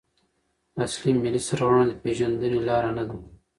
[0.83, 3.17] اصل ملي سرغړونه د پیژندني لاره نده.